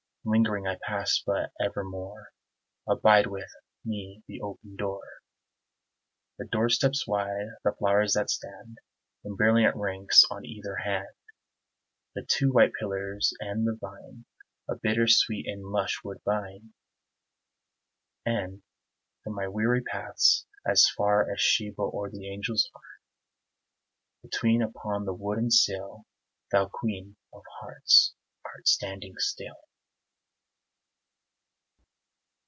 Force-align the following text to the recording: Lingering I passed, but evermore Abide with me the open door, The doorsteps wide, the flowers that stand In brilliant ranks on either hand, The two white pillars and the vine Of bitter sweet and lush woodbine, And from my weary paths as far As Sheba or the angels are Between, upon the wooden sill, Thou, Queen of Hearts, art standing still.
Lingering 0.23 0.67
I 0.67 0.77
passed, 0.83 1.23
but 1.25 1.51
evermore 1.59 2.29
Abide 2.87 3.25
with 3.25 3.49
me 3.83 4.21
the 4.27 4.39
open 4.39 4.75
door, 4.75 5.01
The 6.37 6.45
doorsteps 6.45 7.07
wide, 7.07 7.47
the 7.63 7.71
flowers 7.73 8.13
that 8.13 8.29
stand 8.29 8.77
In 9.23 9.35
brilliant 9.35 9.75
ranks 9.75 10.23
on 10.29 10.45
either 10.45 10.75
hand, 10.85 11.15
The 12.13 12.23
two 12.23 12.51
white 12.51 12.71
pillars 12.79 13.33
and 13.39 13.65
the 13.65 13.75
vine 13.81 14.25
Of 14.69 14.83
bitter 14.83 15.07
sweet 15.07 15.47
and 15.47 15.63
lush 15.65 16.01
woodbine, 16.03 16.73
And 18.23 18.61
from 19.23 19.33
my 19.33 19.47
weary 19.47 19.81
paths 19.81 20.45
as 20.63 20.87
far 20.95 21.31
As 21.31 21.41
Sheba 21.41 21.81
or 21.81 22.11
the 22.11 22.29
angels 22.29 22.69
are 22.75 23.01
Between, 24.21 24.61
upon 24.61 25.05
the 25.05 25.15
wooden 25.15 25.49
sill, 25.49 26.05
Thou, 26.51 26.67
Queen 26.71 27.15
of 27.33 27.41
Hearts, 27.59 28.13
art 28.45 28.67
standing 28.67 29.15
still. 29.17 29.57